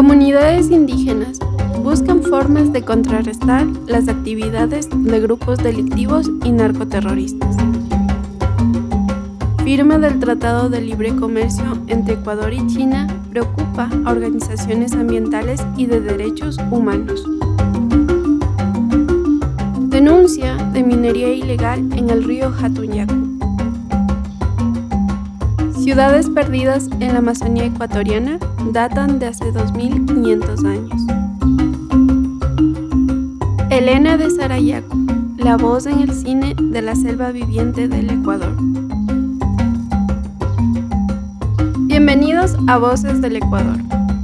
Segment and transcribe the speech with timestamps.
[0.00, 1.40] Comunidades indígenas
[1.84, 7.54] buscan formas de contrarrestar las actividades de grupos delictivos y narcoterroristas.
[9.62, 15.84] Firma del Tratado de Libre Comercio entre Ecuador y China preocupa a organizaciones ambientales y
[15.84, 17.22] de derechos humanos.
[19.80, 23.38] Denuncia de minería ilegal en el río Hatunyaku.
[25.78, 31.02] Ciudades perdidas en la Amazonía ecuatoriana datan de hace 2500 años.
[33.70, 34.96] Elena de Sarayaco,
[35.36, 38.54] la voz en el cine de la selva viviente del Ecuador.
[41.86, 43.78] Bienvenidos a Voces del Ecuador,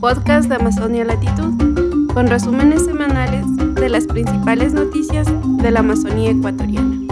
[0.00, 5.26] podcast de Amazonia Latitud, con resúmenes semanales de las principales noticias
[5.62, 7.07] de la Amazonía ecuatoriana.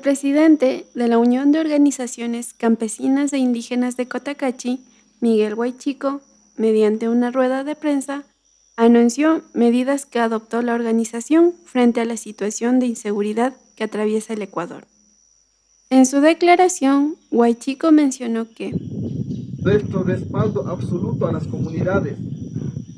[0.00, 4.80] El presidente de la Unión de Organizaciones Campesinas e Indígenas de Cotacachi,
[5.20, 6.22] Miguel Huaychico,
[6.56, 8.24] mediante una rueda de prensa,
[8.78, 14.40] anunció medidas que adoptó la organización frente a la situación de inseguridad que atraviesa el
[14.40, 14.86] Ecuador.
[15.90, 18.72] En su declaración, Huaychico mencionó que
[19.62, 22.16] nuestro respaldo absoluto a las comunidades.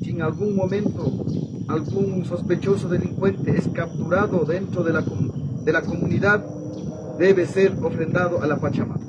[0.01, 1.25] Si en algún momento
[1.67, 6.62] algún sospechoso delincuente es capturado dentro de la, de la comunidad,
[7.17, 8.99] debe ser ofrendado a la Pachamama.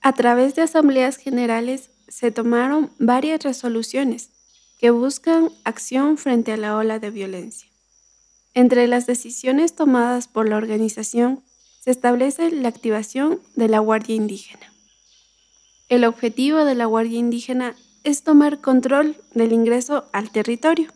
[0.00, 4.30] A través de asambleas generales se tomaron varias resoluciones
[4.78, 7.68] que buscan acción frente a la ola de violencia.
[8.54, 11.42] Entre las decisiones tomadas por la organización
[11.80, 14.72] se establece la activación de la Guardia Indígena.
[15.88, 20.90] El objetivo de la Guardia Indígena es tomar control del ingreso al territorio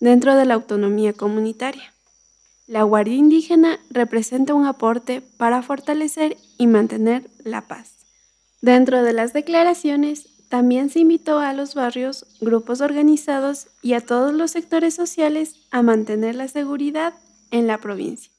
[0.00, 1.91] dentro de la autonomía comunitaria.
[2.68, 8.06] La Guardia Indígena representa un aporte para fortalecer y mantener la paz.
[8.60, 14.32] Dentro de las declaraciones, también se invitó a los barrios, grupos organizados y a todos
[14.32, 17.14] los sectores sociales a mantener la seguridad
[17.50, 18.30] en la provincia.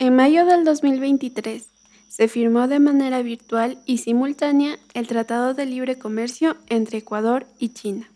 [0.00, 1.75] En mayo del 2023,
[2.16, 7.74] se firmó de manera virtual y simultánea el Tratado de Libre Comercio entre Ecuador y
[7.74, 8.10] China.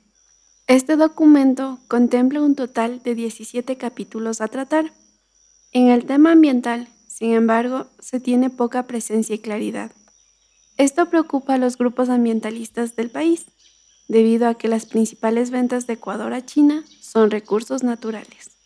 [0.66, 4.94] Este documento contempla un total de 17 capítulos a tratar.
[5.72, 9.92] En el tema ambiental, sin embargo, se tiene poca presencia y claridad.
[10.78, 13.48] Esto preocupa a los grupos ambientalistas del país,
[14.08, 18.59] debido a que las principales ventas de Ecuador a China son recursos naturales.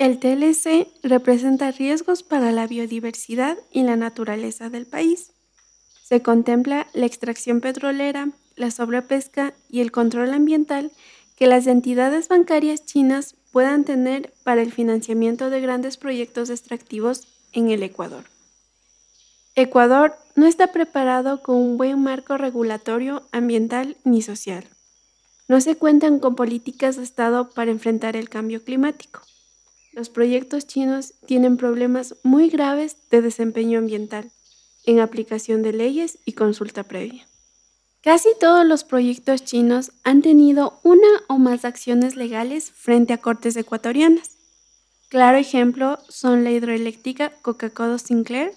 [0.00, 5.32] El TLC representa riesgos para la biodiversidad y la naturaleza del país.
[6.02, 10.90] Se contempla la extracción petrolera, la sobrepesca y el control ambiental
[11.36, 17.68] que las entidades bancarias chinas puedan tener para el financiamiento de grandes proyectos extractivos en
[17.68, 18.24] el Ecuador.
[19.54, 24.64] Ecuador no está preparado con un buen marco regulatorio ambiental ni social.
[25.46, 29.20] No se cuentan con políticas de Estado para enfrentar el cambio climático
[29.92, 34.30] los proyectos chinos tienen problemas muy graves de desempeño ambiental,
[34.86, 37.26] en aplicación de leyes y consulta previa.
[38.02, 43.56] Casi todos los proyectos chinos han tenido una o más acciones legales frente a cortes
[43.56, 44.36] ecuatorianas.
[45.10, 48.52] Claro ejemplo son la hidroeléctrica Coca-Cola Sinclair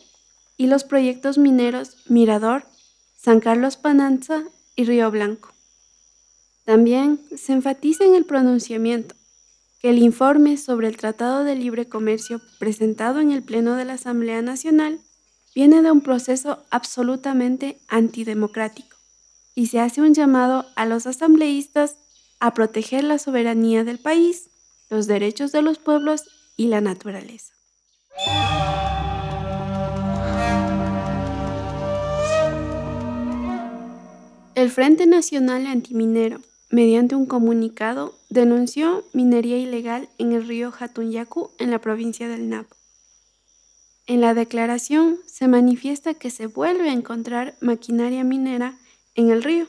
[0.55, 2.63] y los proyectos mineros Mirador,
[3.17, 4.43] San Carlos Pananza
[4.75, 5.51] y Río Blanco.
[6.63, 9.15] También se enfatiza en el pronunciamiento,
[9.83, 14.41] el informe sobre el Tratado de Libre Comercio presentado en el Pleno de la Asamblea
[14.41, 15.01] Nacional
[15.53, 18.95] viene de un proceso absolutamente antidemocrático
[19.55, 21.97] y se hace un llamado a los asambleístas
[22.39, 24.49] a proteger la soberanía del país,
[24.89, 26.23] los derechos de los pueblos
[26.55, 27.53] y la naturaleza.
[34.55, 36.39] El Frente Nacional Antiminero
[36.73, 42.75] mediante un comunicado, denunció minería ilegal en el río Hatunyaku en la provincia del Napo.
[44.07, 48.75] En la declaración se manifiesta que se vuelve a encontrar maquinaria minera
[49.13, 49.67] en el río.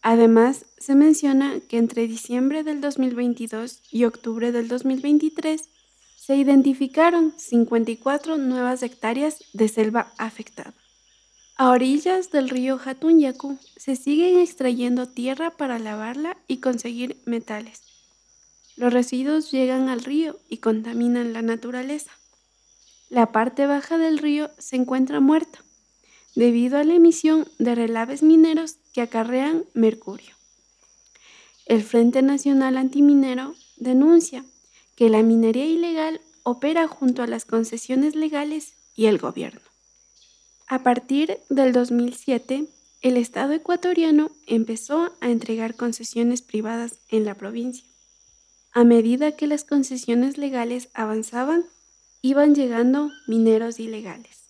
[0.00, 5.68] Además, se menciona que entre diciembre del 2022 y octubre del 2023
[6.16, 10.72] se identificaron 54 nuevas hectáreas de selva afectada.
[11.56, 17.82] A orillas del río Hatunyaku se siguen extrayendo tierra para lavarla y conseguir metales.
[18.74, 22.10] Los residuos llegan al río y contaminan la naturaleza.
[23.08, 25.60] La parte baja del río se encuentra muerta
[26.34, 30.34] debido a la emisión de relaves mineros que acarrean mercurio.
[31.66, 34.44] El Frente Nacional Antiminero denuncia
[34.96, 39.73] que la minería ilegal opera junto a las concesiones legales y el gobierno.
[40.74, 42.66] A partir del 2007,
[43.00, 47.86] el Estado ecuatoriano empezó a entregar concesiones privadas en la provincia.
[48.72, 51.64] A medida que las concesiones legales avanzaban,
[52.22, 54.46] iban llegando mineros ilegales.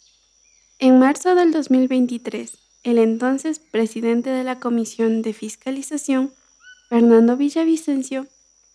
[0.78, 6.32] En marzo del 2023, el entonces presidente de la Comisión de Fiscalización,
[6.88, 8.26] Fernando Villavicencio,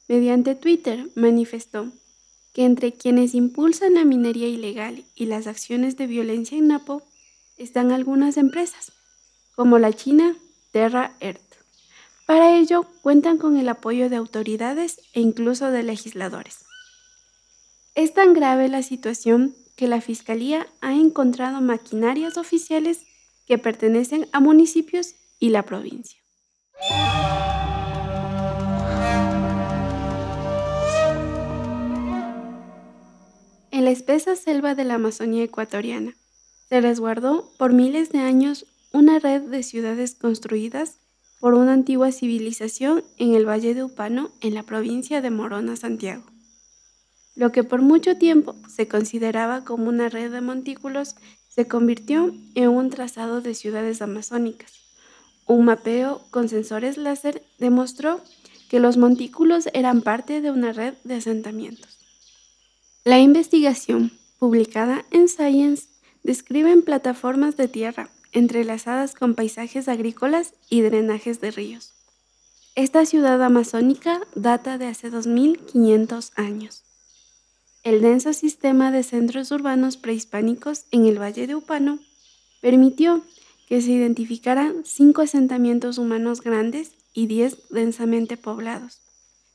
[0.07, 1.91] mediante Twitter manifestó
[2.53, 7.08] que entre quienes impulsan la minería ilegal y las acciones de violencia en Napo
[7.59, 8.93] están algunas empresas,
[9.55, 10.35] como la China
[10.71, 11.41] Terra Earth.
[12.25, 16.65] Para ello cuentan con el apoyo de autoridades e incluso de legisladores.
[17.95, 23.01] Es tan grave la situación que la Fiscalía ha encontrado maquinarias oficiales
[23.45, 26.19] que pertenecen a municipios y la provincia.
[33.71, 36.13] En la espesa selva de la Amazonía ecuatoriana
[36.69, 40.99] se resguardó por miles de años una red de ciudades construidas
[41.39, 46.23] por una antigua civilización en el Valle de Upano, en la provincia de Morona, Santiago.
[47.35, 51.15] Lo que por mucho tiempo se consideraba como una red de montículos
[51.47, 54.73] se convirtió en un trazado de ciudades amazónicas.
[55.45, 58.21] Un mapeo con sensores láser demostró
[58.69, 61.97] que los montículos eran parte de una red de asentamientos.
[63.03, 65.88] La investigación, publicada en Science,
[66.29, 71.95] describe plataformas de tierra entrelazadas con paisajes agrícolas y drenajes de ríos.
[72.75, 76.83] Esta ciudad amazónica data de hace 2.500 años.
[77.81, 81.97] El denso sistema de centros urbanos prehispánicos en el Valle de Upano
[82.61, 83.23] permitió
[83.67, 89.01] que se identificaran cinco asentamientos humanos grandes y diez densamente poblados,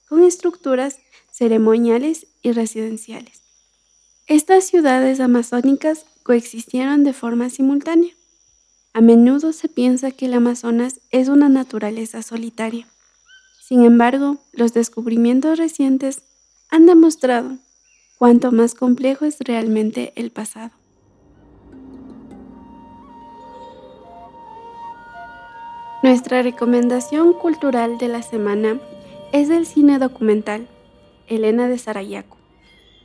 [0.09, 0.99] con estructuras
[1.31, 3.44] ceremoniales y residenciales.
[4.27, 8.15] Estas ciudades amazónicas coexistieron de forma simultánea.
[8.95, 12.87] A menudo se piensa que el Amazonas es una naturaleza solitaria.
[13.61, 16.23] Sin embargo, los descubrimientos recientes
[16.71, 17.59] han demostrado
[18.17, 20.71] cuanto más complejo es realmente el pasado.
[26.03, 28.81] Nuestra recomendación cultural de la semana
[29.33, 30.67] es del cine documental
[31.27, 32.39] Elena de Sarayaco,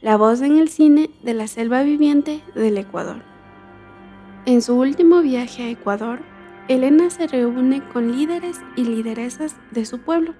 [0.01, 3.22] la voz en el cine de la selva viviente del Ecuador.
[4.46, 6.22] En su último viaje a Ecuador,
[6.69, 10.36] Elena se reúne con líderes y lideresas de su pueblo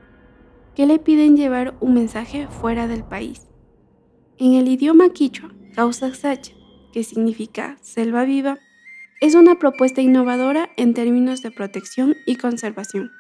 [0.76, 3.48] que le piden llevar un mensaje fuera del país.
[4.38, 5.50] En el idioma quichua,
[5.92, 6.54] Sacha,
[6.94, 8.60] que significa selva viva,
[9.20, 13.12] es una propuesta innovadora en términos de protección y conservación,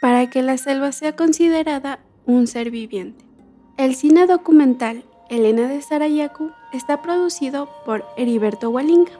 [0.00, 3.24] para que la selva sea considerada un ser viviente.
[3.76, 9.10] El cine documental Elena de Sarayaku está producido por Heriberto Walinga.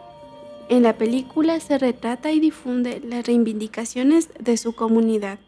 [0.69, 5.41] En la película se retrata y difunde las reivindicaciones de su comunidad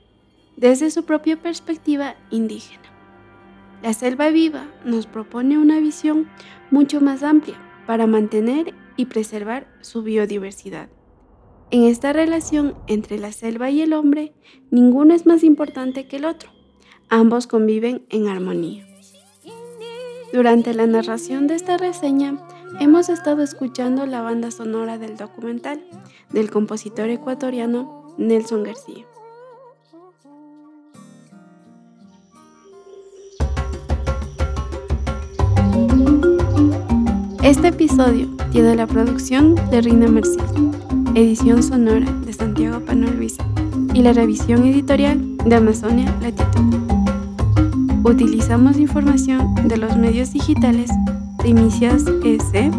[0.57, 2.83] desde su propia perspectiva indígena.
[3.83, 6.29] La selva viva nos propone una visión
[6.73, 7.57] mucho más amplia
[7.87, 10.89] para mantener y preservar su biodiversidad.
[11.71, 14.33] En esta relación entre la selva y el hombre,
[14.73, 16.51] ninguno es más importante que el otro.
[17.09, 18.88] Ambos conviven en armonía.
[20.33, 22.37] Durante la narración de esta reseña,
[22.81, 25.83] hemos estado escuchando la banda sonora del documental
[26.31, 29.07] del compositor ecuatoriano Nelson García.
[37.43, 40.45] Este episodio tiene la producción de Rina Mercier,
[41.15, 43.07] edición sonora de Santiago Pano
[43.95, 46.88] y la revisión editorial de Amazonia Latitud.
[48.09, 50.91] Utilizamos información de los medios digitales
[51.43, 52.73] de Inicias EC,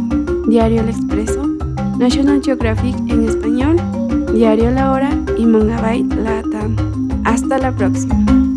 [0.47, 1.45] Diario El Expreso,
[1.99, 3.77] National Geographic en español,
[4.33, 6.75] Diario La Hora y Mongabay Latam.
[7.25, 8.48] Hasta la próxima.